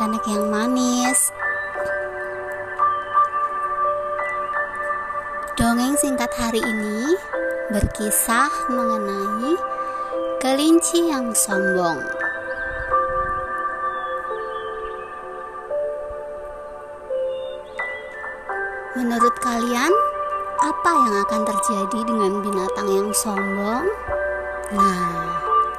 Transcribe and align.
anak-anak 0.00 0.24
yang 0.32 0.48
manis. 0.48 1.20
Dongeng 5.60 5.92
singkat 6.00 6.32
hari 6.40 6.64
ini 6.64 7.20
berkisah 7.68 8.48
mengenai 8.72 9.60
kelinci 10.40 11.04
yang 11.04 11.36
sombong. 11.36 12.00
Menurut 18.96 19.36
kalian, 19.44 19.92
apa 20.64 20.92
yang 20.96 21.14
akan 21.28 21.42
terjadi 21.44 22.00
dengan 22.08 22.40
binatang 22.40 22.88
yang 22.88 23.12
sombong? 23.12 23.84
Nah, 24.72 25.12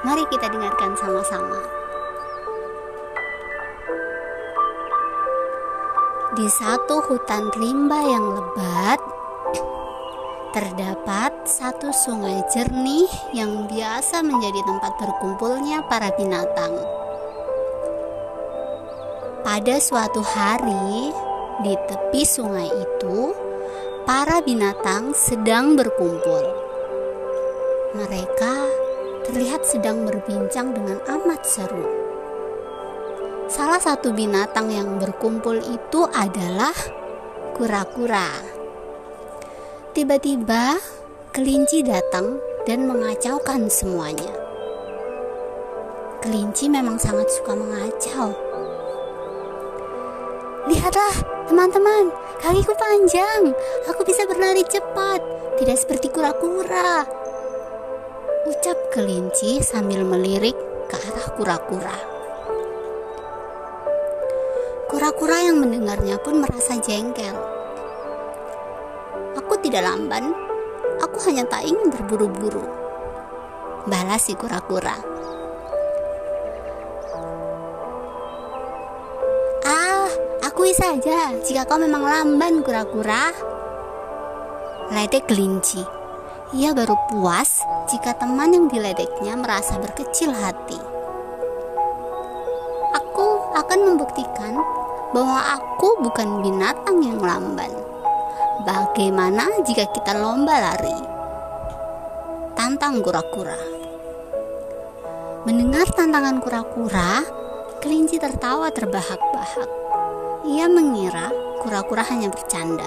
mari 0.06 0.30
kita 0.30 0.45
dengarkan 0.45 0.94
sama-sama. 0.94 1.80
Di 6.31 6.48
satu 6.48 7.03
hutan 7.12 7.52
rimba 7.59 8.08
yang 8.08 8.23
lebat, 8.23 9.03
terdapat 10.55 11.35
satu 11.44 11.91
sungai 11.91 12.39
jernih 12.48 13.12
yang 13.35 13.67
biasa 13.67 14.23
menjadi 14.23 14.63
tempat 14.63 14.95
berkumpulnya 14.95 15.84
para 15.91 16.08
binatang. 16.16 16.72
Pada 19.44 19.75
suatu 19.83 20.23
hari, 20.23 21.11
di 21.67 21.75
tepi 21.91 22.23
sungai 22.23 22.72
itu, 22.80 23.36
para 24.08 24.39
binatang 24.39 25.11
sedang 25.11 25.75
berkumpul. 25.75 26.47
Mereka 27.91 28.56
terlihat 29.28 29.67
sedang 29.67 30.08
berbincang 30.08 30.72
dengan 30.72 30.95
amat 31.11 31.44
seru. 31.44 32.11
Salah 33.52 33.83
satu 33.83 34.16
binatang 34.16 34.71
yang 34.71 34.95
berkumpul 34.95 35.59
itu 35.59 36.07
adalah 36.16 36.71
kura-kura. 37.52 38.31
Tiba-tiba, 39.91 40.80
kelinci 41.35 41.83
datang 41.83 42.39
dan 42.63 42.88
mengacaukan 42.88 43.67
semuanya. 43.67 44.31
Kelinci 46.23 46.72
memang 46.72 46.95
sangat 46.95 47.27
suka 47.27 47.52
mengacau. 47.52 48.31
Lihatlah, 50.72 51.16
teman-teman, 51.52 52.07
kakiku 52.39 52.72
panjang. 52.79 53.52
Aku 53.91 54.07
bisa 54.07 54.23
berlari 54.31 54.63
cepat, 54.63 55.19
tidak 55.59 55.75
seperti 55.75 56.07
kura-kura. 56.07 57.03
Ucap 58.47 58.79
kelinci 58.95 59.59
sambil 59.59 60.07
melirik 60.07 60.55
ke 60.88 60.95
arah 60.95 61.27
kura-kura. 61.35 62.20
Kura-kura 65.02 65.41
yang 65.41 65.57
mendengarnya 65.57 66.21
pun 66.21 66.45
merasa 66.45 66.77
jengkel. 66.77 67.33
Aku 69.33 69.57
tidak 69.57 69.81
lamban, 69.81 70.30
aku 71.02 71.17
hanya 71.25 71.41
tak 71.49 71.66
ingin 71.66 71.89
berburu-buru. 71.89 72.61
Balas 73.89 74.29
si 74.29 74.38
kura-kura. 74.38 74.94
Ah, 79.66 80.05
akui 80.45 80.69
saja 80.69 81.33
jika 81.49 81.66
kau 81.66 81.81
memang 81.81 82.05
lamban 82.05 82.61
kura-kura. 82.61 83.34
Ledek 84.94 85.25
kelinci. 85.25 85.81
Ia 86.53 86.78
baru 86.78 86.94
puas 87.09 87.66
jika 87.90 88.13
teman 88.22 88.53
yang 88.53 88.69
diledeknya 88.69 89.34
merasa 89.34 89.81
berkecil 89.81 90.29
hati. 90.29 90.78
Aku 92.94 93.50
akan 93.57 93.79
membuktikan 93.81 94.81
bahwa 95.11 95.39
aku 95.59 95.99
bukan 96.03 96.39
binatang 96.39 97.03
yang 97.03 97.19
lamban. 97.19 97.72
Bagaimana 98.63 99.47
jika 99.67 99.88
kita 99.91 100.16
lomba 100.16 100.55
lari? 100.55 100.99
Tantang 102.55 103.03
kura-kura. 103.03 103.57
Mendengar 105.44 105.89
tantangan 105.91 106.38
kura-kura, 106.39 107.25
kelinci 107.81 108.22
tertawa 108.22 108.69
terbahak-bahak. 108.69 109.69
Ia 110.45 110.69
mengira 110.69 111.33
kura-kura 111.66 112.05
hanya 112.07 112.29
bercanda. 112.29 112.85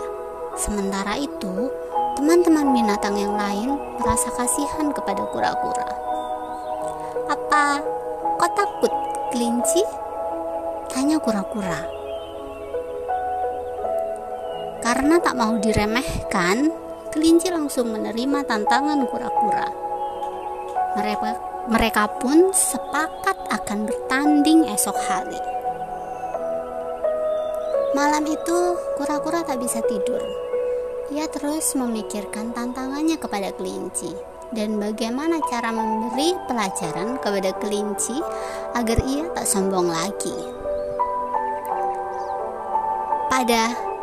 Sementara 0.55 1.19
itu, 1.19 1.69
teman-teman 2.15 2.71
binatang 2.71 3.19
yang 3.19 3.35
lain 3.35 3.75
merasa 3.99 4.31
kasihan 4.39 4.95
kepada 4.95 5.27
kura-kura. 5.35 5.89
Apa 7.27 7.83
kau 8.39 8.51
takut, 8.55 8.93
kelinci? 9.35 9.83
Tanya 10.95 11.19
kura-kura. 11.19 12.04
Karena 14.85 15.17
tak 15.17 15.41
mau 15.41 15.57
diremehkan, 15.57 16.69
kelinci 17.09 17.49
langsung 17.49 17.89
menerima 17.89 18.45
tantangan 18.45 19.09
kura-kura. 19.09 19.65
Mereka, 21.01 21.29
mereka 21.73 22.05
pun 22.21 22.53
sepakat 22.53 23.49
akan 23.49 23.89
bertanding 23.89 24.69
esok 24.69 24.93
hari. 25.09 25.41
Malam 27.97 28.29
itu, 28.29 28.77
kura-kura 29.01 29.41
tak 29.41 29.65
bisa 29.65 29.81
tidur. 29.89 30.21
Ia 31.17 31.33
terus 31.33 31.73
memikirkan 31.73 32.53
tantangannya 32.53 33.17
kepada 33.17 33.57
kelinci 33.57 34.13
dan 34.53 34.77
bagaimana 34.77 35.41
cara 35.49 35.73
memberi 35.73 36.37
pelajaran 36.45 37.17
kepada 37.25 37.57
kelinci 37.57 38.21
agar 38.77 39.01
ia 39.09 39.33
tak 39.33 39.49
sombong 39.49 39.89
lagi. 39.89 40.37
Pada 43.33 43.94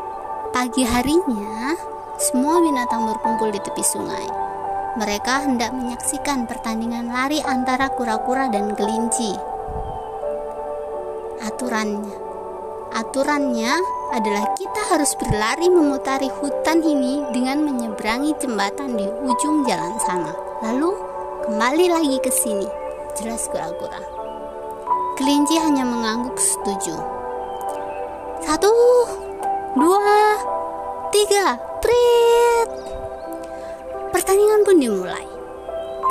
pagi 0.52 0.84
harinya, 0.84 1.80
semua 2.20 2.60
binatang 2.60 3.08
berkumpul 3.08 3.56
di 3.56 3.60
tepi 3.64 3.80
sungai. 3.88 4.28
Mereka 5.00 5.48
hendak 5.48 5.72
menyaksikan 5.72 6.44
pertandingan 6.44 7.08
lari 7.08 7.40
antara 7.40 7.88
kura-kura 7.96 8.52
dan 8.52 8.76
kelinci. 8.76 9.32
Aturannya, 11.48 12.12
aturannya 12.92 13.74
adalah 14.12 14.52
kita 14.60 14.92
harus 14.92 15.16
berlari 15.16 15.72
memutari 15.72 16.28
hutan 16.28 16.84
ini 16.84 17.24
dengan 17.32 17.64
menyeberangi 17.64 18.36
jembatan 18.44 19.00
di 19.00 19.08
ujung 19.08 19.64
jalan 19.64 19.96
sana. 20.04 20.36
Lalu 20.68 20.92
kembali 21.48 21.86
lagi 21.88 22.18
ke 22.20 22.30
sini. 22.30 22.68
Jelas 23.16 23.48
kura-kura. 23.48 24.04
Kelinci 25.16 25.56
hanya 25.64 25.88
mengangguk 25.88 26.36
setuju. 26.36 27.00
Satu, 28.44 28.72
dua, 29.76 30.22
tiga, 31.16 31.56
prit. 31.80 32.70
Pertandingan 34.12 34.62
pun 34.68 34.76
dimulai. 34.80 35.28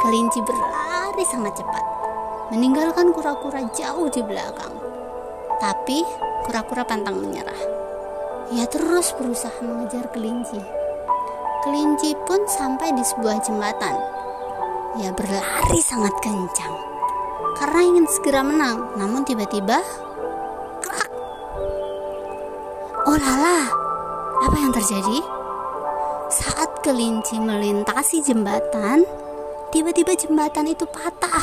Kelinci 0.01 0.41
berlari 0.41 1.25
sangat 1.29 1.61
cepat, 1.61 1.85
meninggalkan 2.49 3.13
kura-kura 3.13 3.69
jauh 3.77 4.09
di 4.09 4.25
belakang. 4.25 4.73
Tapi 5.61 6.01
kura-kura 6.49 6.89
pantang 6.89 7.21
menyerah. 7.21 7.61
Ia 8.57 8.65
terus 8.65 9.13
berusaha 9.21 9.61
mengejar 9.61 10.09
kelinci. 10.09 10.59
Kelinci 11.61 12.17
pun 12.25 12.49
sampai 12.49 12.97
di 12.97 13.05
sebuah 13.05 13.45
jembatan. 13.45 13.97
Ia 15.05 15.13
berlari 15.13 15.81
sangat 15.85 16.17
kencang 16.25 16.91
karena 17.61 17.81
ingin 17.85 18.07
segera 18.09 18.41
menang. 18.41 18.97
Namun 18.97 19.29
tiba-tiba, 19.29 19.85
Oh 23.11 23.19
lala, 23.19 23.67
apa 24.39 24.55
yang 24.55 24.71
terjadi? 24.71 25.19
Saat 26.31 26.79
kelinci 26.87 27.43
melintasi 27.43 28.23
jembatan, 28.23 29.03
tiba-tiba 29.75 30.15
jembatan 30.15 30.71
itu 30.71 30.87
patah. 30.87 31.43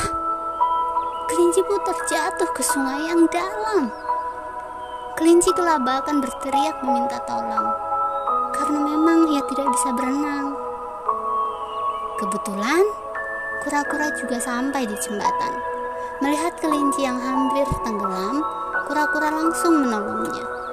Kelinci 1.28 1.60
pun 1.68 1.76
terjatuh 1.84 2.48
ke 2.56 2.64
sungai 2.64 3.12
yang 3.12 3.28
dalam. 3.28 3.92
Kelinci 5.20 5.52
kelabakan 5.52 6.24
berteriak 6.24 6.80
meminta 6.80 7.20
tolong 7.28 7.68
karena 8.56 8.78
memang 8.88 9.28
ia 9.28 9.44
tidak 9.52 9.68
bisa 9.68 9.92
berenang. 9.92 10.56
Kebetulan, 12.16 12.80
kura-kura 13.68 14.08
juga 14.16 14.40
sampai 14.40 14.88
di 14.88 14.96
jembatan. 15.04 15.52
Melihat 16.24 16.56
kelinci 16.64 17.04
yang 17.04 17.20
hampir 17.20 17.68
tenggelam, 17.84 18.40
kura-kura 18.88 19.28
langsung 19.36 19.84
menolongnya. 19.84 20.67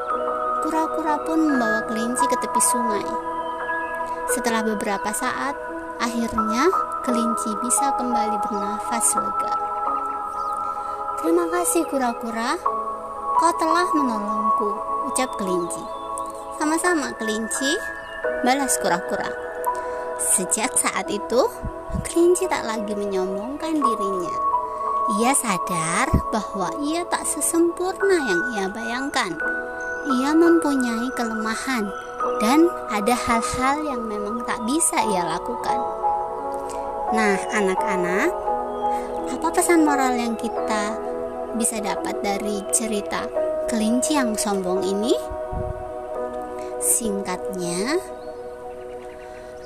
Kura-kura 0.65 1.21
pun 1.21 1.45
membawa 1.45 1.85
kelinci 1.85 2.25
ke 2.25 2.41
tepi 2.41 2.57
sungai. 2.57 3.05
Setelah 4.33 4.65
beberapa 4.65 5.13
saat, 5.13 5.53
akhirnya 6.01 6.73
kelinci 7.05 7.53
bisa 7.61 7.93
kembali 7.93 8.33
bernafas 8.49 9.13
lega. 9.13 9.53
Terima 11.21 11.45
kasih 11.53 11.85
kura-kura, 11.85 12.57
kau 13.37 13.53
telah 13.61 13.85
menolongku, 13.93 14.69
ucap 15.13 15.29
kelinci. 15.37 15.85
Sama-sama 16.57 17.13
kelinci, 17.21 17.77
balas 18.41 18.73
kura-kura. 18.81 19.29
Sejak 20.17 20.73
saat 20.81 21.05
itu, 21.13 21.45
kelinci 22.09 22.49
tak 22.49 22.65
lagi 22.65 22.97
menyombongkan 22.97 23.77
dirinya. 23.77 24.35
Ia 25.21 25.37
sadar 25.37 26.09
bahwa 26.33 26.73
ia 26.81 27.05
tak 27.05 27.21
sesempurna 27.29 28.17
yang 28.17 28.41
ia 28.57 28.65
bayangkan. 28.73 29.37
Ia 30.05 30.31
mempunyai 30.37 31.09
kelemahan 31.17 31.89
dan 32.37 32.69
ada 32.93 33.15
hal-hal 33.17 33.75
yang 33.85 34.01
memang 34.05 34.45
tak 34.45 34.61
bisa 34.69 35.01
ia 35.01 35.25
lakukan. 35.25 35.79
Nah, 37.13 37.37
anak-anak, 37.53 38.29
apa 39.33 39.47
pesan 39.53 39.85
moral 39.85 40.13
yang 40.17 40.33
kita 40.37 40.97
bisa 41.57 41.79
dapat 41.81 42.21
dari 42.21 42.61
cerita 42.73 43.25
kelinci 43.69 44.17
yang 44.17 44.33
sombong 44.37 44.81
ini? 44.85 45.13
Singkatnya, 46.81 47.97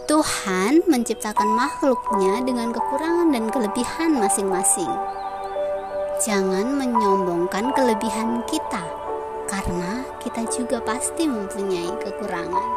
Tuhan 0.06 0.86
menciptakan 0.88 1.50
makhluknya 1.54 2.42
dengan 2.46 2.72
kekurangan 2.72 3.30
dan 3.34 3.46
kelebihan 3.52 4.18
masing-masing. 4.20 4.90
Jangan 6.22 6.76
menyombongkan 6.76 7.72
kelebihan 7.74 8.44
kita, 8.46 8.84
karena 9.48 9.89
kita 10.20 10.44
juga 10.52 10.84
pasti 10.84 11.24
mempunyai 11.24 11.96
kekurangan. 12.04 12.70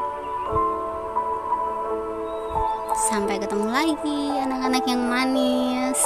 Sampai 3.10 3.42
ketemu 3.42 3.66
lagi, 3.66 4.22
anak-anak 4.38 4.84
yang 4.86 5.02
manis. 5.10 5.98